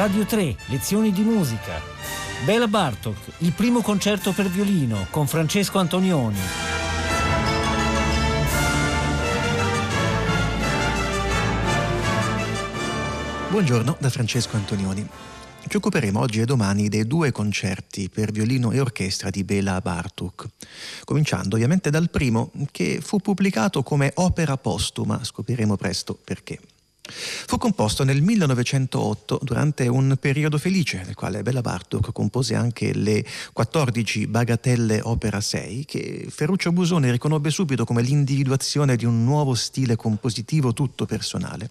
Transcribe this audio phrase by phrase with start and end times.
[0.00, 1.78] Radio 3, lezioni di musica.
[2.46, 6.38] Bela Bartok, il primo concerto per violino con Francesco Antonioni.
[13.50, 15.06] Buongiorno da Francesco Antonioni.
[15.68, 20.46] Ci occuperemo oggi e domani dei due concerti per violino e orchestra di Bela Bartuk,
[21.04, 26.58] cominciando ovviamente dal primo che fu pubblicato come opera postuma, scopriremo presto perché.
[27.10, 33.24] Fu composto nel 1908 durante un periodo felice nel quale Bella Bartok compose anche le
[33.52, 39.96] 14 bagatelle opera 6 che Ferruccio Busoni riconobbe subito come l'individuazione di un nuovo stile
[39.96, 41.70] compositivo tutto personale.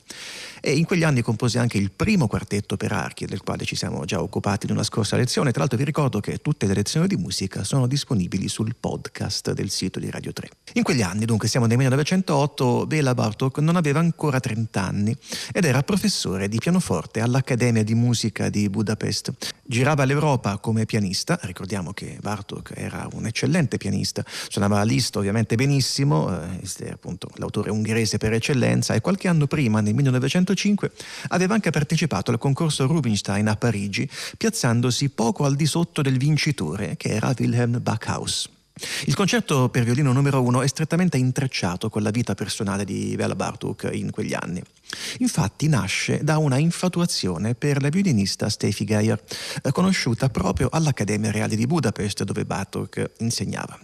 [0.62, 4.04] E in quegli anni compose anche il primo quartetto per archi del quale ci siamo
[4.06, 5.52] già occupati in una scorsa lezione.
[5.52, 9.70] Tra l'altro vi ricordo che tutte le lezioni di musica sono disponibili sul podcast del
[9.70, 10.50] sito di Radio 3.
[10.80, 15.14] In quegli anni, dunque siamo nel 1908, Bela Bartok non aveva ancora 30 anni
[15.52, 19.34] ed era professore di pianoforte all'Accademia di Musica di Budapest.
[19.66, 26.32] Girava l'Europa come pianista, ricordiamo che Bartok era un eccellente pianista, suonava lista ovviamente benissimo,
[26.32, 30.94] eh, appunto l'autore ungherese per eccellenza e qualche anno prima, nel 1905,
[31.28, 36.96] aveva anche partecipato al concorso Rubinstein a Parigi, piazzandosi poco al di sotto del vincitore,
[36.96, 38.50] che era Wilhelm Backhaus.
[39.06, 43.36] Il concerto per violino numero uno è strettamente intrecciato con la vita personale di Bela
[43.36, 44.62] Bartuk in quegli anni.
[45.20, 49.22] Infatti nasce da una infatuazione per la violinista Steffi Geyer,
[49.72, 53.80] conosciuta proprio all'Accademia Reale di Budapest dove Bartuk insegnava.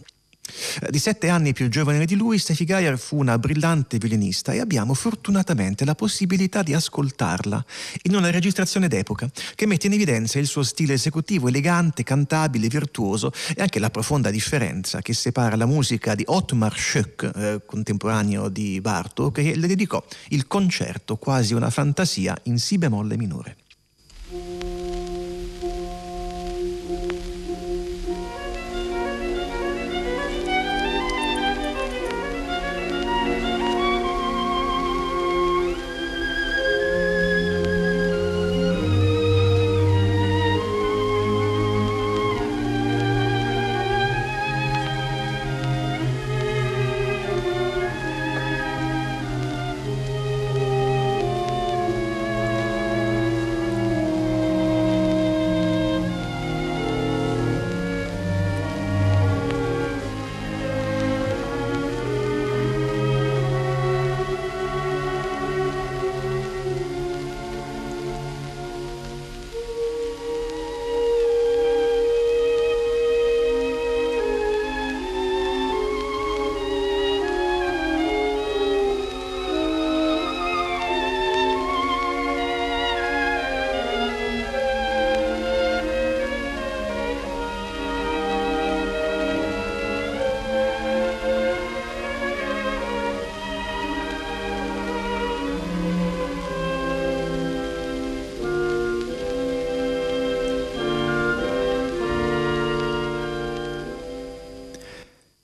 [0.90, 4.94] Di sette anni più giovane di lui, Steffi Geyer fu una brillante violinista e abbiamo
[4.94, 7.66] fortunatamente la possibilità di ascoltarla
[8.04, 13.32] in una registrazione d'epoca che mette in evidenza il suo stile esecutivo elegante, cantabile, virtuoso
[13.56, 18.80] e anche la profonda differenza che separa la musica di Ottmar Schoeck, eh, contemporaneo di
[18.82, 23.56] Bartok, che le dedicò il concerto quasi una fantasia in si bemolle minore.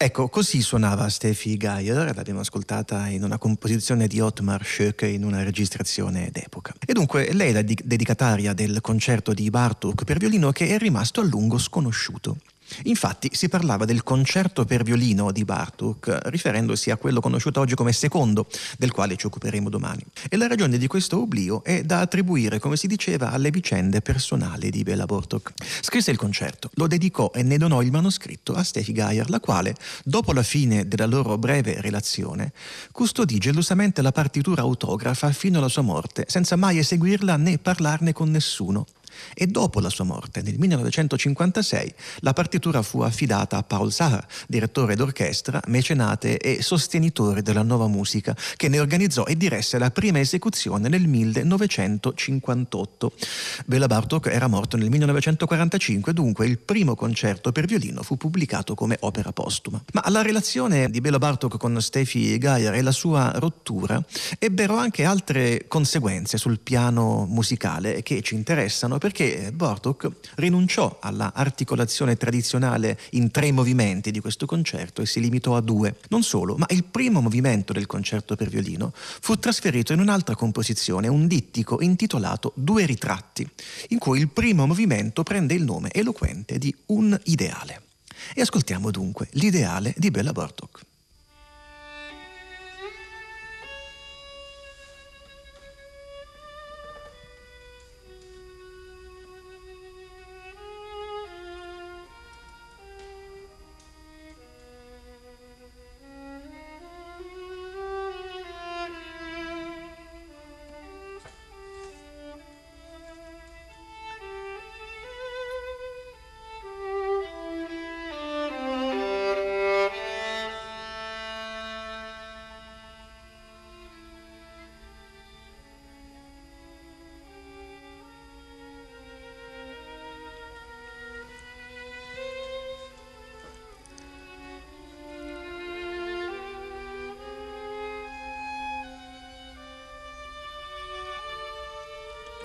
[0.03, 5.43] Ecco, così suonava Steffi Geyer, l'abbiamo ascoltata in una composizione di Ottmar Schoeck in una
[5.43, 6.73] registrazione d'epoca.
[6.83, 11.21] E dunque lei è la dedicataria del concerto di Bartok per violino che è rimasto
[11.21, 12.37] a lungo sconosciuto.
[12.83, 17.93] Infatti si parlava del concerto per violino di Bartuk, riferendosi a quello conosciuto oggi come
[17.93, 20.03] secondo, del quale ci occuperemo domani.
[20.29, 24.69] E la ragione di questo oblio è da attribuire, come si diceva, alle vicende personali
[24.69, 25.53] di Bela Bartok.
[25.81, 29.75] Scrisse il concerto, lo dedicò e ne donò il manoscritto a Steffi Geyer, la quale,
[30.03, 32.53] dopo la fine della loro breve relazione,
[32.91, 38.29] custodì gelosamente la partitura autografa fino alla sua morte, senza mai eseguirla né parlarne con
[38.31, 38.85] nessuno
[39.33, 44.95] e dopo la sua morte, nel 1956, la partitura fu affidata a Paul Saar, direttore
[44.95, 50.89] d'orchestra, mecenate e sostenitore della nuova musica, che ne organizzò e diresse la prima esecuzione
[50.89, 53.11] nel 1958.
[53.65, 58.97] Bela Bartok era morto nel 1945, dunque il primo concerto per violino fu pubblicato come
[59.01, 59.81] opera postuma.
[59.93, 64.03] Ma la relazione di Bela Bartok con Steffi Geyer e la sua rottura
[64.39, 72.17] ebbero anche altre conseguenze sul piano musicale che ci interessano perché Bartok rinunciò alla articolazione
[72.17, 75.95] tradizionale in tre movimenti di questo concerto e si limitò a due.
[76.09, 81.07] Non solo, ma il primo movimento del concerto per violino fu trasferito in un'altra composizione,
[81.07, 83.49] un dittico intitolato Due ritratti,
[83.87, 87.81] in cui il primo movimento prende il nome eloquente di Un ideale.
[88.35, 90.90] E ascoltiamo dunque l'ideale di Bella Bartok.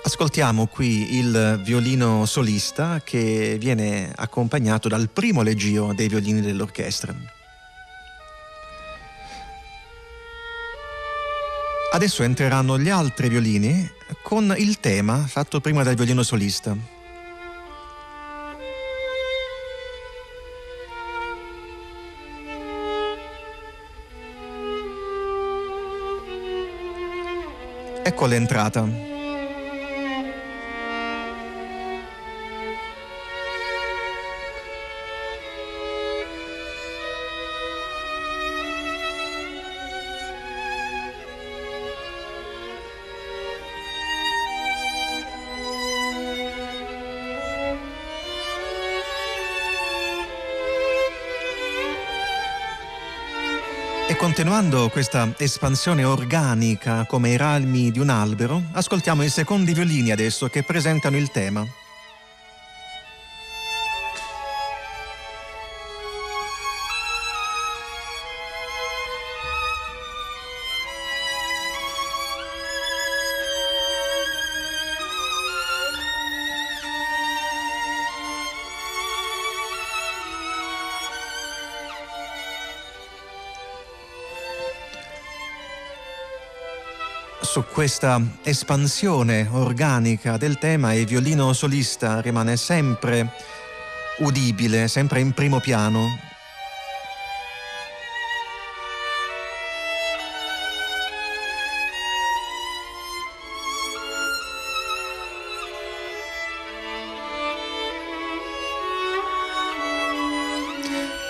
[0.07, 7.13] Ascoltiamo qui il violino solista che viene accompagnato dal primo leggio dei violini dell'orchestra.
[11.91, 16.73] Adesso entreranno gli altri violini con il tema fatto prima dal violino solista.
[28.03, 29.15] Ecco l'entrata.
[54.27, 60.49] Continuando questa espansione organica come i rami di un albero, ascoltiamo i secondi violini adesso
[60.49, 61.65] che presentano il tema.
[87.57, 93.31] Su questa espansione organica del tema il violino solista rimane sempre
[94.19, 96.05] udibile, sempre in primo piano.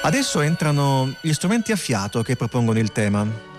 [0.04, 3.57] Adesso entrano gli strumenti a fiato che propongono il tema.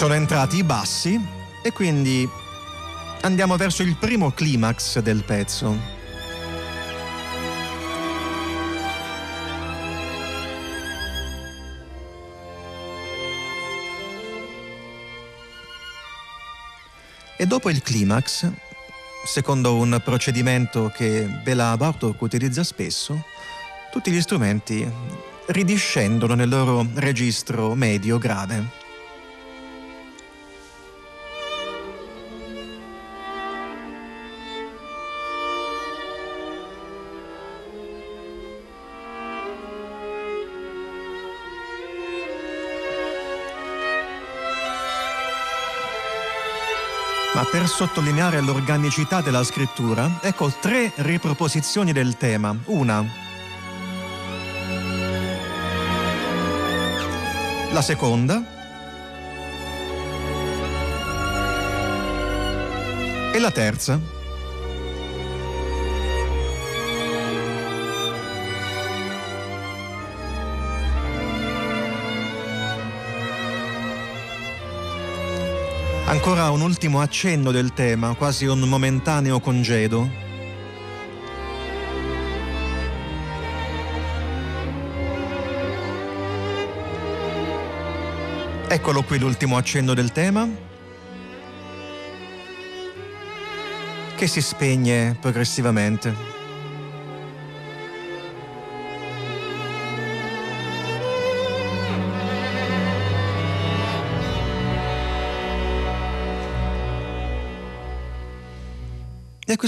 [0.00, 1.20] Sono entrati i bassi
[1.62, 2.26] e quindi
[3.20, 5.76] andiamo verso il primo climax del pezzo.
[17.36, 18.50] E dopo il climax,
[19.26, 23.22] secondo un procedimento che Bela Bartok utilizza spesso,
[23.92, 24.90] tutti gli strumenti
[25.48, 28.79] ridiscendono nel loro registro medio-grave.
[47.40, 52.54] Ma per sottolineare l'organicità della scrittura, ecco tre riproposizioni del tema.
[52.66, 53.02] Una.
[57.72, 58.44] La seconda.
[63.32, 64.19] E la terza.
[76.10, 80.10] Ancora un ultimo accenno del tema, quasi un momentaneo congedo.
[88.66, 90.48] Eccolo qui l'ultimo accenno del tema,
[94.16, 96.39] che si spegne progressivamente.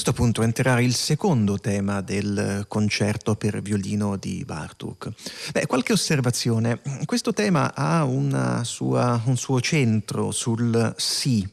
[0.03, 5.11] Questo punto entrerà il secondo tema del concerto per violino di Bartuk.
[5.53, 6.81] Beh, qualche osservazione.
[7.05, 8.03] Questo tema ha
[8.65, 11.49] sua, un suo centro sul sì,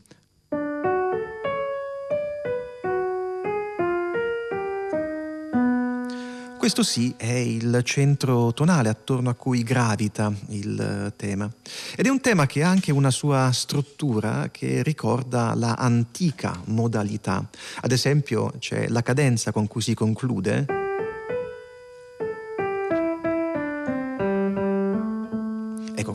[6.60, 11.50] Questo sì è il centro tonale attorno a cui gravita il tema
[11.96, 17.48] ed è un tema che ha anche una sua struttura che ricorda la antica modalità.
[17.80, 20.89] Ad esempio c'è la cadenza con cui si conclude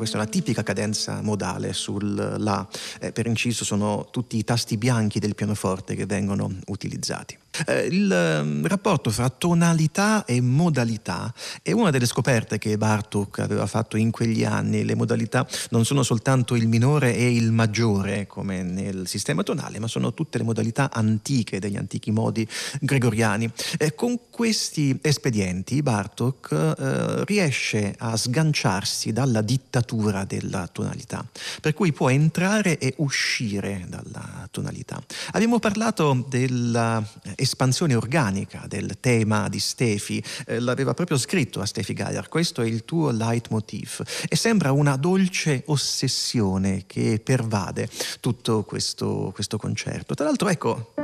[0.05, 2.69] questa è una tipica cadenza modale sul La.
[3.01, 7.39] Eh, per inciso sono tutti i tasti bianchi del pianoforte che vengono utilizzati.
[7.67, 11.33] Eh, il eh, rapporto fra tonalità e modalità
[11.63, 14.85] è una delle scoperte che Bartok aveva fatto in quegli anni.
[14.85, 19.87] Le modalità non sono soltanto il minore e il maggiore come nel sistema tonale, ma
[19.87, 22.47] sono tutte le modalità antiche degli antichi modi
[22.81, 23.51] gregoriani.
[23.79, 31.25] Eh, con questi espedienti Bartok eh, riesce a sganciarsi dalla dittatura della tonalità,
[31.61, 35.03] per cui può entrare e uscire dalla tonalità.
[35.33, 37.03] Abbiamo parlato della
[37.37, 42.67] espansione organica del tema di Stefi, eh, l'aveva proprio scritto a Stefi Geier, questo è
[42.67, 47.89] il tuo leitmotiv e sembra una dolce ossessione che pervade
[48.21, 50.15] tutto questo, questo concerto.
[50.15, 50.95] Tra l'altro ecco,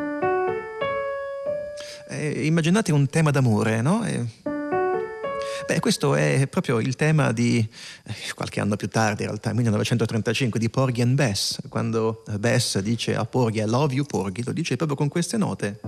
[2.09, 4.05] eh, immaginate un tema d'amore, no?
[4.05, 4.50] Eh,
[5.71, 7.65] Beh, questo è proprio il tema di
[8.05, 13.15] eh, qualche anno più tardi, in realtà, 1935, di Porgy and Bess, quando Bess dice
[13.15, 15.79] a Porgy I love you Porgy, lo dice proprio con queste note.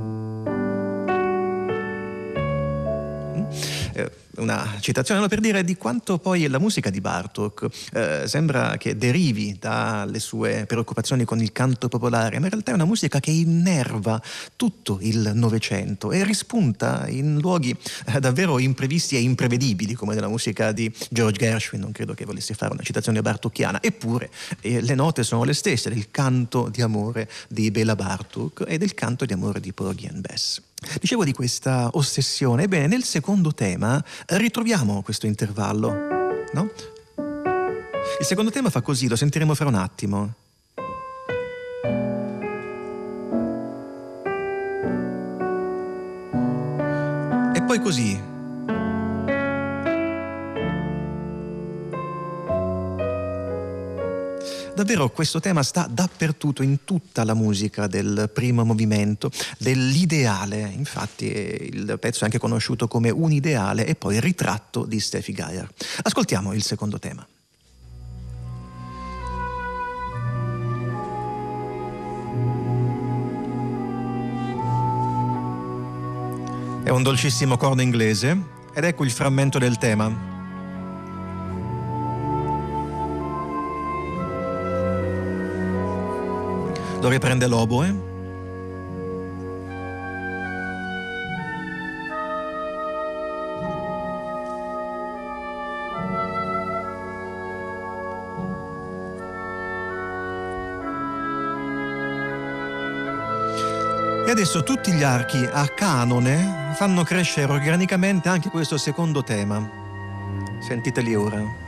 [3.94, 8.96] Eh, una citazione per dire di quanto poi la musica di Bartok eh, sembra che
[8.96, 13.30] derivi dalle sue preoccupazioni con il canto popolare, ma in realtà è una musica che
[13.30, 14.20] innerva
[14.56, 20.72] tutto il Novecento e rispunta in luoghi eh, davvero imprevisti e imprevedibili, come nella musica
[20.72, 25.22] di George Gershwin, non credo che volessi fare una citazione bartocchiana, eppure eh, le note
[25.24, 29.60] sono le stesse del canto di amore di Bela Bartok e del canto di amore
[29.60, 30.60] di Porgy and Bess.
[31.00, 35.92] Dicevo di questa ossessione, ebbene nel secondo tema ritroviamo questo intervallo,
[36.52, 36.70] no?
[38.18, 40.34] Il secondo tema fa così, lo sentiremo fra un attimo.
[47.54, 48.31] E poi così,
[54.82, 60.72] Davvero questo tema sta dappertutto, in tutta la musica del primo movimento, dell'ideale.
[60.74, 65.72] Infatti il pezzo è anche conosciuto come un ideale e poi ritratto di Steffi Geier.
[66.02, 67.24] Ascoltiamo il secondo tema.
[76.82, 78.36] È un dolcissimo corno inglese
[78.74, 80.31] ed ecco il frammento del tema.
[87.02, 88.10] Dove prende l'oboe.
[104.24, 109.68] E adesso tutti gli archi a canone fanno crescere organicamente anche questo secondo tema.
[110.60, 111.61] Sentiteli ora.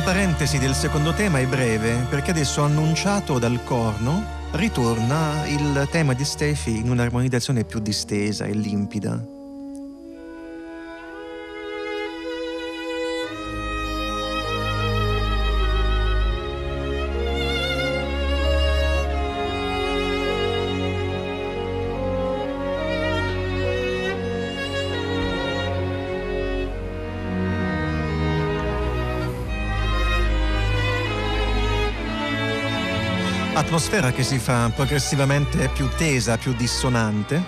[0.00, 6.24] Parentesi del secondo tema è breve perché adesso annunciato dal corno ritorna il tema di
[6.24, 9.31] Steffi in un'armonizzazione più distesa e limpida.
[33.74, 37.42] Atmosfera che si fa progressivamente più tesa, più dissonante.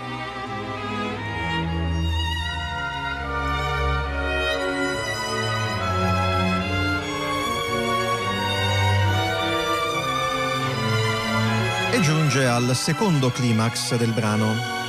[11.91, 14.84] E giunge al secondo climax del brano.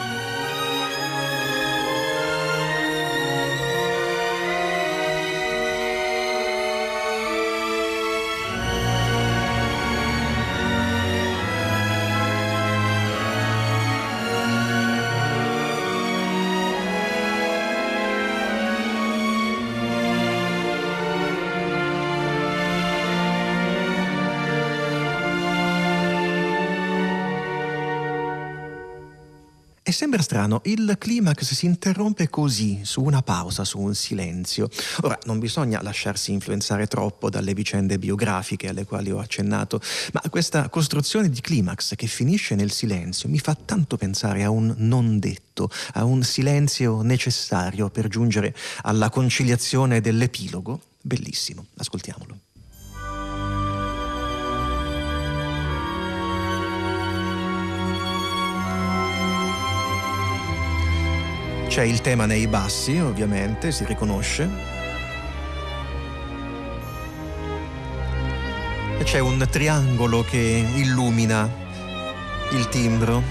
[29.96, 34.70] Sembra strano, il climax si interrompe così, su una pausa, su un silenzio.
[35.02, 39.80] Ora, non bisogna lasciarsi influenzare troppo dalle vicende biografiche alle quali ho accennato,
[40.12, 44.74] ma questa costruzione di climax che finisce nel silenzio mi fa tanto pensare a un
[44.78, 50.82] non detto, a un silenzio necessario per giungere alla conciliazione dell'epilogo.
[51.02, 52.45] Bellissimo, ascoltiamolo.
[61.76, 64.50] C'è il tema nei bassi, ovviamente, si riconosce.
[68.98, 71.52] E c'è un triangolo che illumina
[72.54, 73.22] il timbro.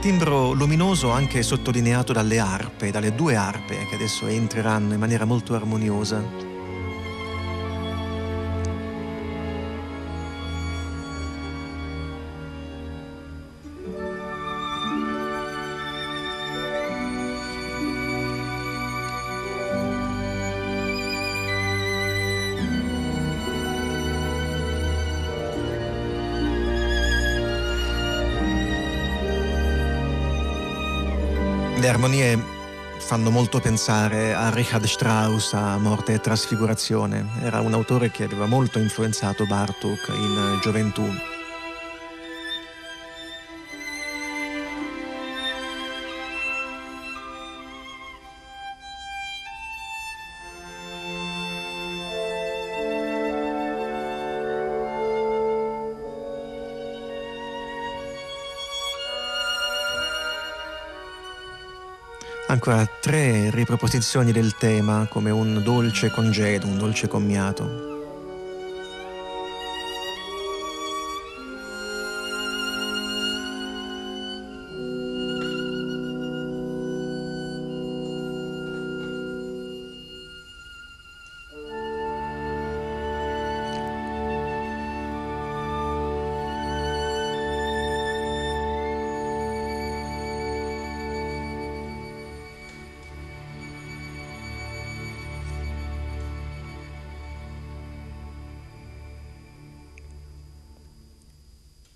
[0.00, 5.54] Timbro luminoso anche sottolineato dalle arpe, dalle due arpe che adesso entreranno in maniera molto
[5.54, 6.47] armoniosa.
[31.78, 32.36] Le armonie
[32.98, 37.24] fanno molto pensare a Richard Strauss, a Morte e Trasfigurazione.
[37.40, 41.08] Era un autore che aveva molto influenzato Bartok in gioventù.
[62.50, 67.97] Ancora tre riproposizioni del tema come un dolce congedo, un dolce commiato.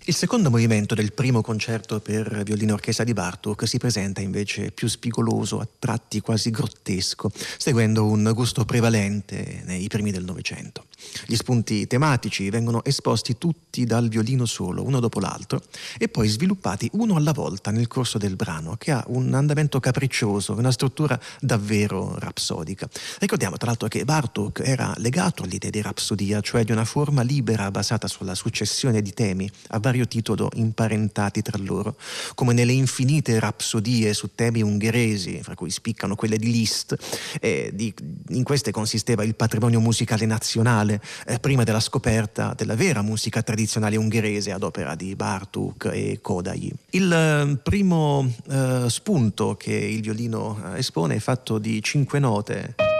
[0.05, 4.89] Il secondo movimento del primo concerto per violino orchestra di Bartok si presenta invece più
[4.89, 10.87] spigoloso, a tratti quasi grottesco, seguendo un gusto prevalente nei primi del Novecento.
[11.25, 15.61] Gli spunti tematici vengono esposti tutti dal violino solo, uno dopo l'altro,
[15.97, 20.53] e poi sviluppati uno alla volta nel corso del brano, che ha un andamento capriccioso,
[20.53, 22.89] una struttura davvero rapsodica.
[23.19, 27.71] Ricordiamo tra l'altro che Bartok era legato all'idea di rapsodia, cioè di una forma libera
[27.71, 31.95] basata sulla successione di temi a vario titolo imparentati tra loro,
[32.33, 36.97] come nelle infinite rapsodie su temi ungheresi, fra cui spiccano quelle di Liszt.
[37.39, 37.93] Eh, di,
[38.29, 43.95] in queste consisteva il patrimonio musicale nazionale eh, prima della scoperta della vera musica tradizionale
[43.95, 46.73] ungherese ad opera di Bartuk e Kodai.
[46.91, 52.92] Il eh, primo eh, spunto che il violino eh, espone è fatto di cinque note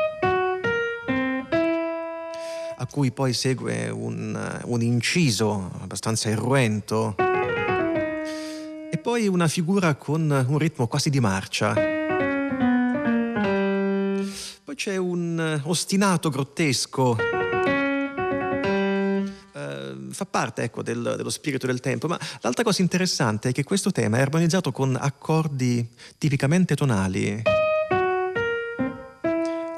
[2.84, 10.30] a cui poi segue un, eh, un inciso abbastanza irruento e poi una figura con
[10.48, 11.74] un ritmo quasi di marcia.
[14.64, 17.32] Poi c'è un eh, ostinato grottesco
[20.10, 23.92] fa parte ecco, del, dello spirito del tempo, ma l'altra cosa interessante è che questo
[23.92, 27.42] tema è armonizzato con accordi tipicamente tonali.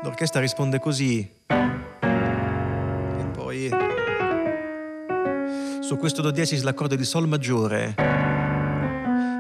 [0.04, 1.32] L'orchestra risponde così.
[5.86, 7.94] Su questo do diesis l'accordo di Sol maggiore,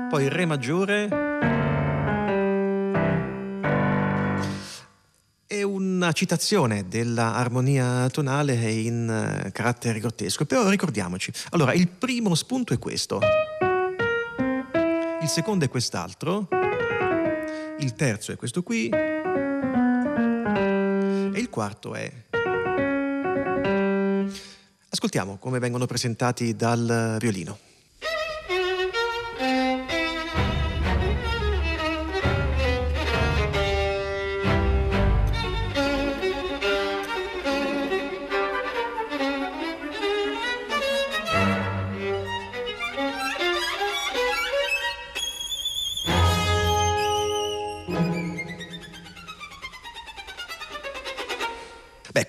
[0.09, 1.23] poi Re maggiore.
[5.65, 11.31] Una citazione dell'armonia tonale in eh, carattere grottesco, però ricordiamoci.
[11.51, 13.19] Allora, il primo spunto è questo,
[15.21, 16.47] il secondo è quest'altro,
[17.79, 18.89] il terzo è questo qui.
[21.33, 22.11] E il quarto è...
[25.05, 27.64] Ascoltiamo come vengono presentati dal violino.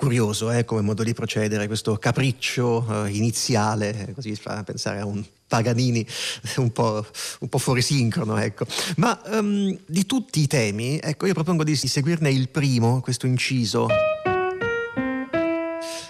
[0.06, 5.20] Curioso eh, come modo di procedere, questo capriccio eh, iniziale, così fa pensare a un
[5.48, 6.06] Paganini
[6.58, 7.04] un po',
[7.40, 8.66] un po', fuori sincrono, ecco.
[8.98, 13.88] Ma um, di tutti i temi, ecco, io propongo di seguirne il primo, questo inciso.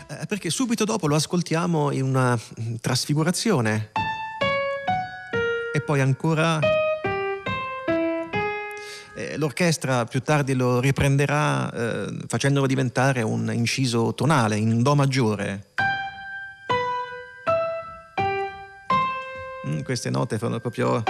[0.08, 2.38] Eh, perché subito dopo lo ascoltiamo in una
[2.82, 3.92] trasfigurazione.
[5.72, 6.75] E poi ancora eh,
[9.36, 15.68] l'orchestra più tardi lo riprenderà eh, facendolo diventare un inciso tonale in Do maggiore.
[19.66, 21.02] Mm, queste note fanno proprio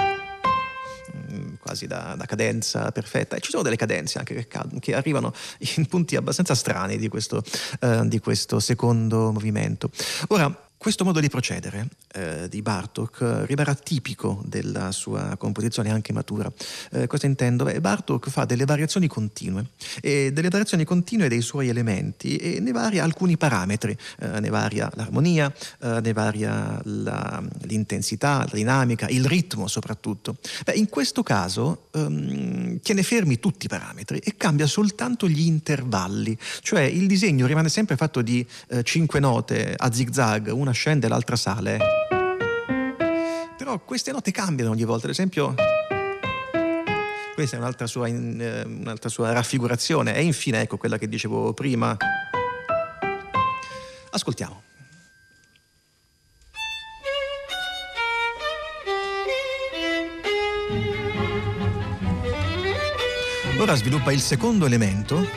[1.30, 4.48] mm, quasi da, da, cadenza perfetta e ci sono delle cadenze anche che,
[4.80, 5.32] che arrivano
[5.76, 7.42] in punti abbastanza strani di questo,
[7.80, 9.90] uh, di questo secondo movimento.
[10.28, 16.50] Ora, questo modo di procedere eh, di Bartok rimarrà tipico della sua composizione anche matura.
[16.92, 17.64] Eh, cosa intendo?
[17.64, 22.72] Beh, Bartok fa delle variazioni continue e delle variazioni continue dei suoi elementi e ne
[22.72, 29.24] varia alcuni parametri, eh, ne varia l'armonia, eh, ne varia la, l'intensità, la dinamica, il
[29.24, 30.36] ritmo soprattutto.
[30.64, 36.36] Beh, in questo caso ehm, tiene fermi tutti i parametri e cambia soltanto gli intervalli,
[36.60, 41.36] cioè il disegno rimane sempre fatto di eh, cinque note a zigzag, una scende, l'altra
[41.36, 41.78] sale.
[43.56, 45.54] Però queste note cambiano ogni volta, ad esempio
[47.36, 51.52] questa è un'altra sua, in, eh, un'altra sua raffigurazione e infine ecco quella che dicevo
[51.52, 51.94] prima.
[54.10, 54.62] Ascoltiamo.
[63.58, 65.28] Ora sviluppa il secondo elemento.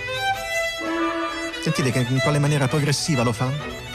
[1.62, 3.89] Sentite che in quale maniera progressiva lo fa?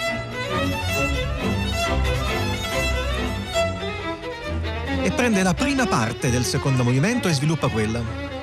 [5.04, 8.33] E prende la prima parte del secondo movimento e sviluppa quella.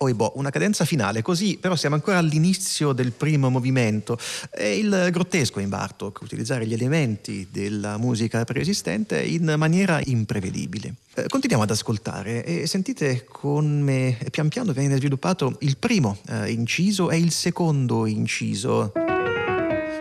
[0.00, 4.18] Poi boh, una cadenza finale, così però siamo ancora all'inizio del primo movimento.
[4.48, 10.94] È il grottesco in Bartok, utilizzare gli elementi della musica preesistente in maniera imprevedibile.
[11.16, 17.10] Eh, continuiamo ad ascoltare e sentite come pian piano viene sviluppato il primo eh, inciso
[17.10, 18.92] e il secondo inciso.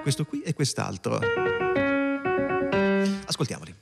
[0.01, 1.19] Questo qui e quest'altro.
[3.25, 3.78] Ascoltiamoli.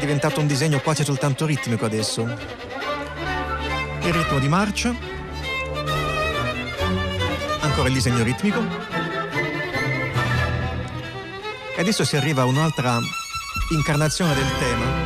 [0.00, 2.22] Diventato un disegno quasi soltanto ritmico adesso.
[2.22, 4.94] Il ritmo di marcia,
[7.60, 8.60] ancora il disegno ritmico.
[11.76, 12.98] E adesso si arriva a un'altra
[13.70, 14.99] incarnazione del tema.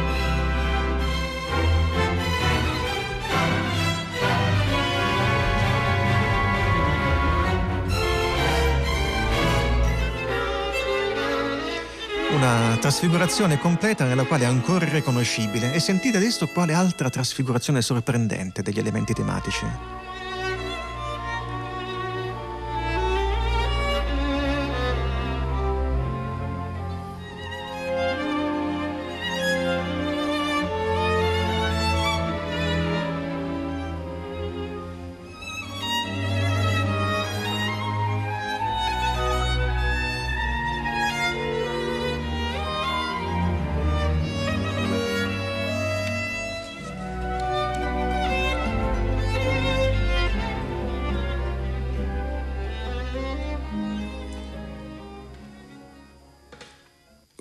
[12.44, 18.60] Una trasfigurazione completa nella quale è ancora irriconoscibile e sentite adesso quale altra trasfigurazione sorprendente
[18.60, 19.66] degli elementi tematici.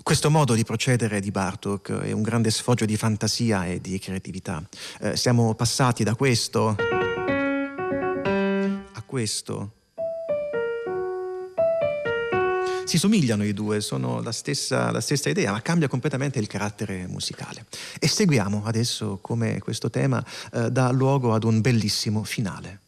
[0.04, 4.62] Questo modo di procedere di Bartok è un grande sfoggio di fantasia e di creatività.
[5.00, 6.76] Eh, siamo passati da questo
[8.92, 9.72] a questo.
[12.84, 17.06] Si somigliano i due, sono la stessa, la stessa, idea, ma cambia completamente il carattere
[17.06, 17.64] musicale.
[17.98, 22.83] E seguiamo adesso come questo tema eh, dà luogo ad un bellissimo finale.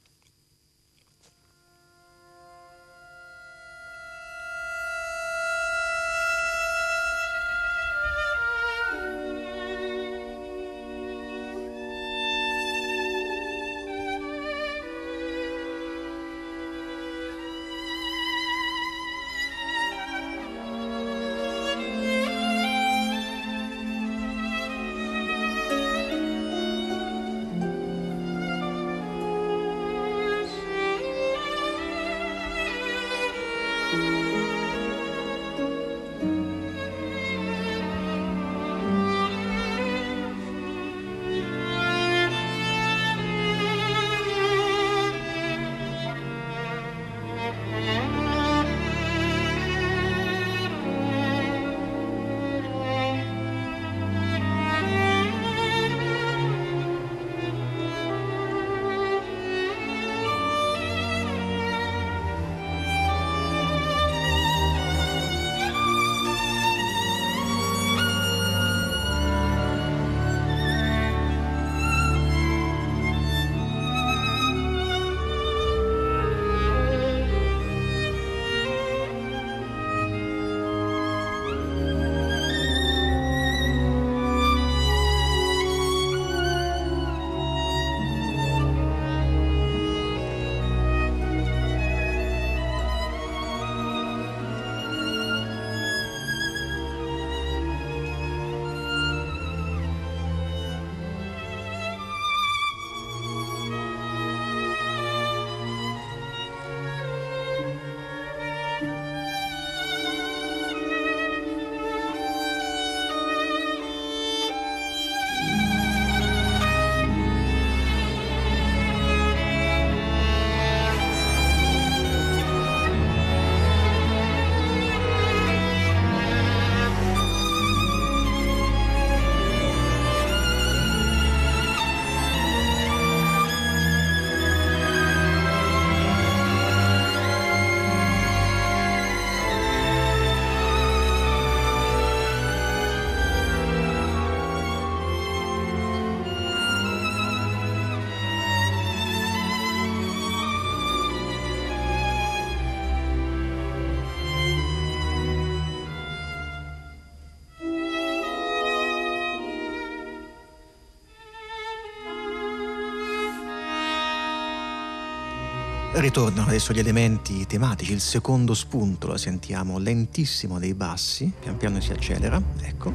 [165.98, 171.80] Ritornano adesso gli elementi tematici, il secondo spunto lo sentiamo lentissimo dei bassi, pian piano
[171.80, 172.92] si accelera, ecco.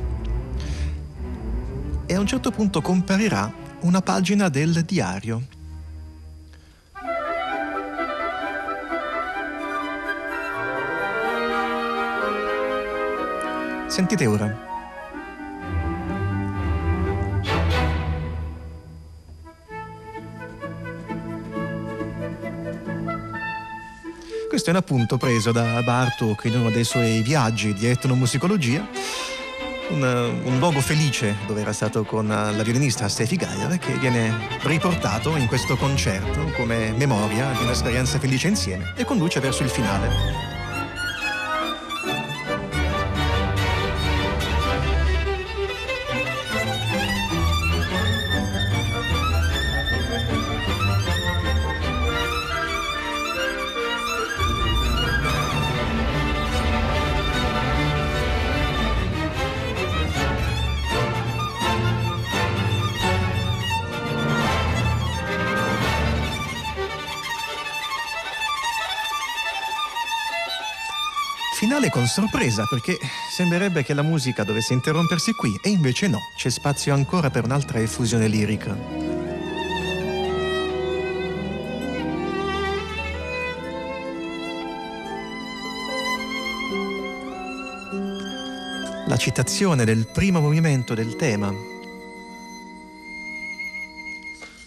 [2.06, 5.42] E a un certo punto comparirà una pagina del diario.
[13.88, 14.71] Sentite ora.
[24.52, 28.86] Questo è un appunto preso da Bartok in uno dei suoi viaggi di etnomusicologia,
[29.92, 30.04] un,
[30.44, 35.48] un luogo felice dove era stato con la violinista Steffi Geier che viene riportato in
[35.48, 40.51] questo concerto come memoria di un'esperienza felice insieme e conduce verso il finale.
[72.12, 73.00] Sorpresa perché
[73.32, 77.80] sembrerebbe che la musica dovesse interrompersi qui e invece no, c'è spazio ancora per un'altra
[77.80, 78.78] effusione lirica.
[89.08, 91.54] La citazione del primo movimento del tema.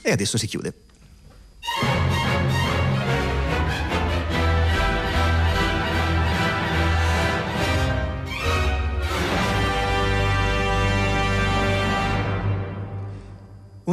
[0.03, 0.84] E adesso si chiude.